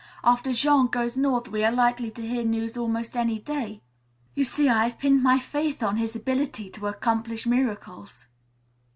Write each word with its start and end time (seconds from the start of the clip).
After 0.23 0.51
Jean 0.51 0.87
goes 0.87 1.15
north 1.15 1.49
we 1.49 1.63
are 1.63 1.71
likely 1.71 2.09
to 2.09 2.27
hear 2.27 2.43
news 2.43 2.75
almost 2.75 3.15
any 3.15 3.37
day. 3.37 3.83
You 4.33 4.43
see, 4.43 4.67
I 4.67 4.87
have 4.87 4.97
pinned 4.97 5.21
my 5.21 5.37
faith 5.37 5.83
on 5.83 5.97
his 5.97 6.15
ability 6.15 6.71
to 6.71 6.87
accomplish 6.87 7.45
miracles." 7.45 8.25